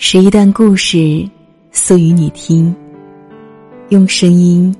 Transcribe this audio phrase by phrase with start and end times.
[0.00, 1.28] 是一段故事，
[1.72, 2.72] 诉与你听。
[3.88, 4.72] 用声音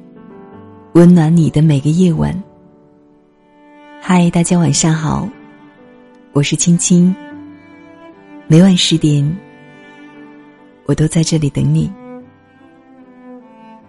[0.93, 2.33] 温暖你的每个夜晚。
[4.01, 5.29] 嗨，大家晚上好，
[6.33, 7.13] 我是青青。
[8.47, 9.37] 每晚十点，
[10.87, 11.91] 我都在这里等你。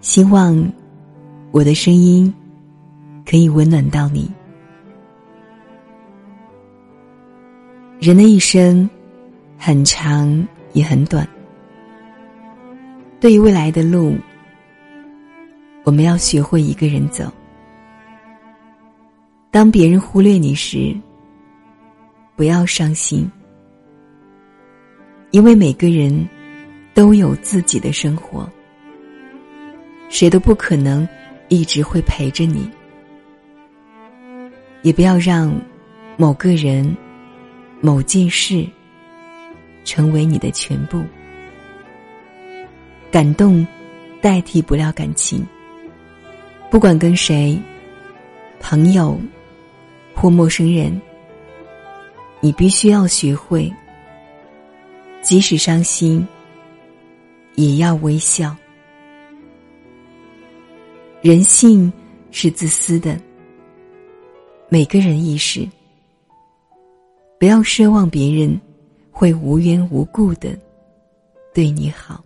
[0.02, 0.68] 希望
[1.52, 2.34] 我的声音
[3.24, 4.28] 可以温暖到你。
[8.00, 8.90] 人的一生
[9.60, 10.44] 很长
[10.80, 11.28] 也很短，
[13.20, 14.16] 对于未来的路，
[15.84, 17.30] 我们要学会一个人走。
[19.52, 20.96] 当别人忽略你时，
[22.38, 23.30] 不要伤心，
[25.32, 26.26] 因为每个人
[26.94, 28.50] 都有自己的生活，
[30.08, 31.06] 谁都不可能
[31.50, 32.72] 一直会陪着你。
[34.82, 35.54] 也不要让
[36.16, 36.96] 某个人。
[37.82, 38.68] 某件事
[39.84, 41.04] 成为你的全部，
[43.12, 43.66] 感动
[44.22, 45.46] 代替不了感情。
[46.70, 47.60] 不管跟谁，
[48.60, 49.20] 朋友
[50.14, 51.02] 或陌生人，
[52.40, 53.74] 你必须要学会，
[55.22, 56.28] 即使伤心，
[57.56, 58.56] 也要微笑。
[61.22, 61.92] 人性
[62.32, 63.20] 是自私的，
[64.70, 65.68] 每个人亦是。
[67.40, 68.60] 不要奢望别人
[69.20, 70.58] 会无缘无故的
[71.54, 72.24] 对你好。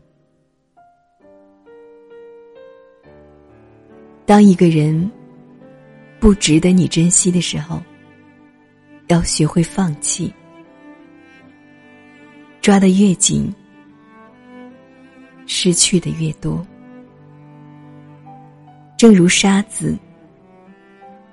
[4.28, 5.12] 当一个人
[6.20, 7.82] 不值得你珍惜的时候，
[9.08, 10.32] 要学会放弃。
[12.62, 13.52] 抓得越紧，
[15.48, 16.64] 失去的越多。
[19.00, 19.98] 正如沙子，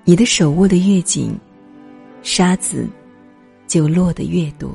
[0.05, 1.39] 你的手握得越紧，
[2.23, 2.89] 沙子。
[3.67, 4.69] 就落得越多。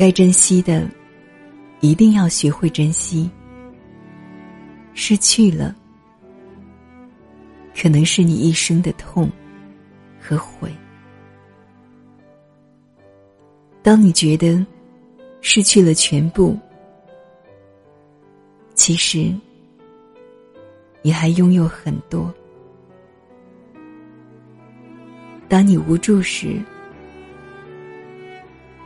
[0.00, 0.88] 该珍惜的，
[1.80, 3.30] 一定要学会珍惜。
[4.94, 5.76] 失去了，
[7.76, 9.30] 可能是你一生的痛
[10.18, 10.74] 和悔。
[13.82, 14.64] 当你觉得
[15.42, 16.58] 失去了全部，
[18.72, 19.30] 其实
[21.02, 22.32] 你还拥有很多。
[25.46, 26.58] 当你无助时，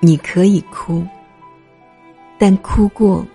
[0.04, 1.02] 你可以哭，
[2.38, 3.26] 但哭过，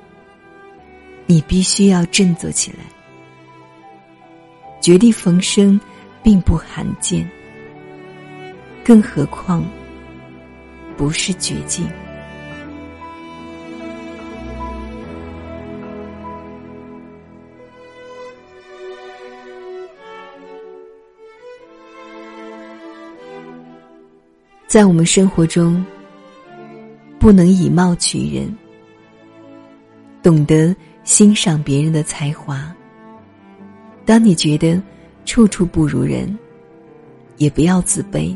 [1.25, 2.77] 你必须要振作起来。
[4.79, 5.81] 绝地逢生
[6.21, 7.27] 并不罕见，
[8.85, 9.65] 更何况
[10.95, 11.87] 不是绝境。
[24.67, 25.83] 在我们生活中，
[27.19, 28.57] 不能以貌取人，
[30.23, 32.73] 懂得欣赏别人的才华。
[34.05, 34.81] 当你觉得
[35.25, 36.37] 处处不如人，
[37.35, 38.35] 也不要自卑。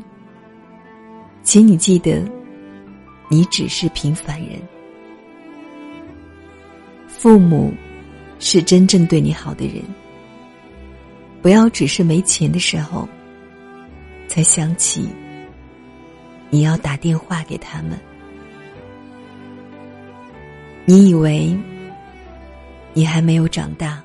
[1.43, 2.21] 请你记得，
[3.29, 4.61] 你只是平凡人。
[7.07, 7.73] 父母
[8.37, 9.81] 是真正对你好的人，
[11.41, 13.07] 不要只是没钱的时候
[14.27, 15.07] 才想起。
[16.49, 17.97] 你要打电话给他们。
[20.85, 21.57] 你以为
[22.93, 24.03] 你还没有长大，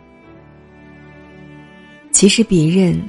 [2.13, 3.01] 其实别人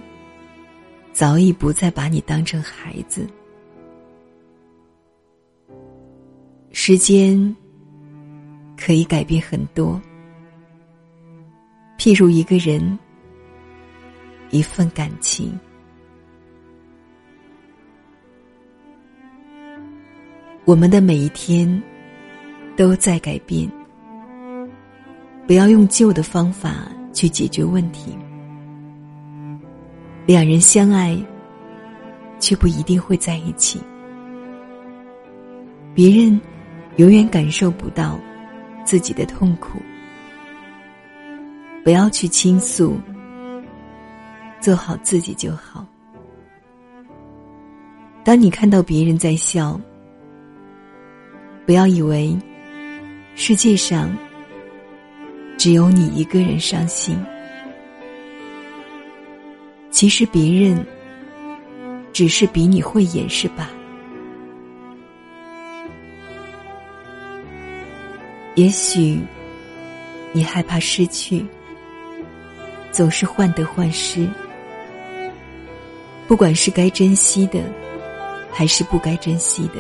[1.14, 3.28] 早已不再把你当成孩子。
[6.72, 7.56] 时间
[8.76, 10.02] 可以改变很多，
[12.00, 12.98] 譬如一个人，
[14.50, 15.58] 一份感情。
[20.66, 21.82] 我们的每一天
[22.80, 23.70] 都在改变，
[25.46, 28.18] 不要用旧的方法去解决问题。
[30.26, 31.22] 两人相爱，
[32.40, 33.82] 却不一定会在一起。
[35.94, 36.40] 别人
[36.96, 38.18] 永远感受不到
[38.86, 39.78] 自己的痛苦，
[41.84, 42.98] 不要去倾诉，
[44.62, 45.86] 做好自己就好。
[48.24, 49.78] 当你看到别人在笑。
[51.66, 52.36] 不要以为
[53.42, 54.14] 世界上
[55.58, 57.18] 只有你一个人伤心，
[59.90, 60.86] 其实别人
[62.12, 63.70] 只是比你会掩饰吧。
[68.56, 69.18] 也许
[70.34, 71.46] 你害怕失去，
[72.92, 74.28] 总是患得患失。
[76.28, 77.64] 不管是该珍惜的，
[78.52, 79.76] 还是不该珍惜的。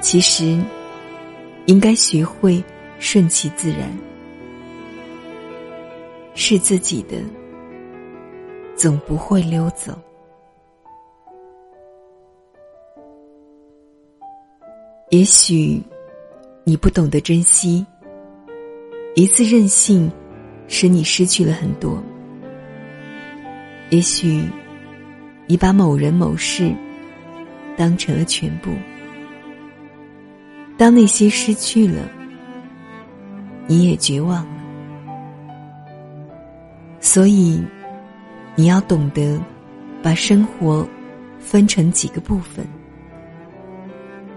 [0.00, 0.58] 其实，
[1.66, 2.62] 应该学会
[2.98, 3.90] 顺其自然，
[6.34, 7.16] 是自己的，
[8.74, 9.96] 总不会溜走。
[15.10, 15.82] 也许，
[16.64, 17.84] 你不懂得珍惜，
[19.14, 20.10] 一次任性，
[20.68, 22.02] 使你失去了很多。
[23.90, 24.44] 也许，
[25.46, 26.72] 你把某人某事
[27.76, 28.70] 当成了全部。
[30.80, 32.08] 当那些失去了，
[33.66, 34.64] 你也绝望了。
[37.00, 37.62] 所以，
[38.56, 39.38] 你要懂得
[40.02, 40.88] 把生活
[41.38, 42.66] 分成几个部分。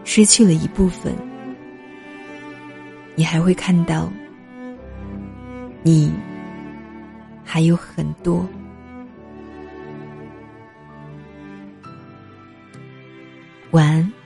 [0.04, 1.16] 失去了一部分，
[3.16, 4.12] 你还会看到，
[5.81, 6.12] 你
[7.42, 8.45] 还有很多。
[13.72, 14.22] 晚安。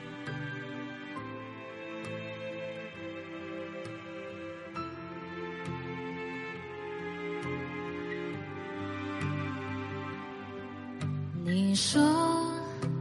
[11.49, 12.03] 你说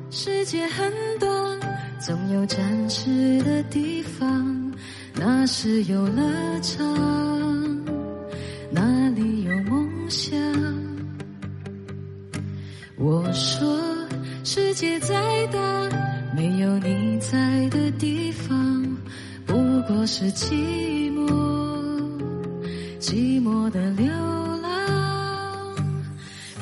[0.09, 0.89] 世界很
[1.19, 1.27] 大，
[1.99, 4.73] 总有展翅的地方，
[5.17, 6.23] 那是游乐
[6.63, 6.87] 场，
[8.71, 10.39] 那里有梦想。
[12.97, 13.83] 我说
[14.45, 15.17] 世界再
[15.49, 15.59] 大，
[16.37, 18.97] 没有你在的地方，
[19.45, 19.55] 不
[19.89, 21.27] 过是寂寞，
[23.01, 24.07] 寂寞的流
[24.63, 25.75] 浪。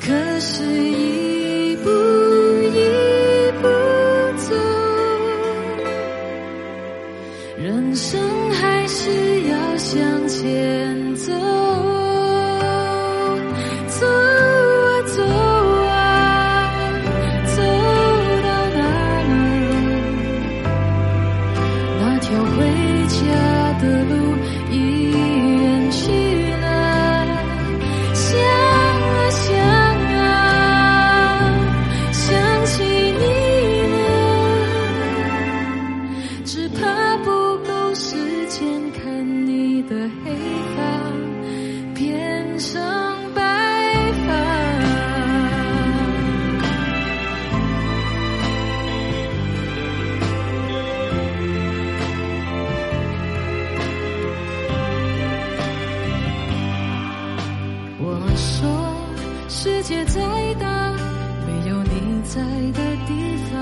[0.01, 0.65] 可是。
[0.65, 1.24] 一
[22.35, 23.54] 要回家。
[58.07, 58.69] 我说
[59.49, 60.21] 世界再
[60.59, 60.93] 大，
[61.47, 62.39] 没有你在
[62.71, 63.57] 的地方，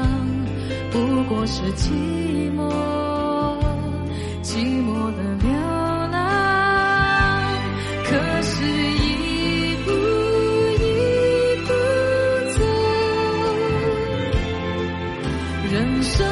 [0.91, 1.89] 不过是寂
[2.53, 2.69] 寞，
[4.43, 5.49] 寂寞的流
[6.11, 6.19] 浪。
[8.03, 8.11] 可
[8.41, 9.91] 是一步
[10.75, 10.83] 一
[11.63, 11.71] 步
[12.51, 12.59] 走，
[15.71, 16.27] 人生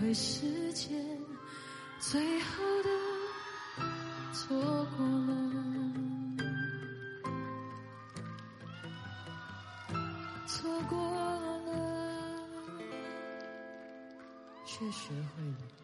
[0.00, 0.92] 会时间，
[1.98, 2.90] 最后的
[4.32, 4.56] 错
[4.96, 5.32] 过了，
[10.46, 12.42] 错过了，
[14.66, 15.83] 却学会了。